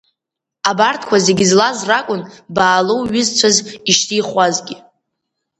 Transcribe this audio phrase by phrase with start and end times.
[0.69, 2.21] Абарҭқәа зегьы злаз ракәын
[2.55, 3.57] Баалоу ҩызцәас
[3.89, 4.75] ишьҭихуазгьы.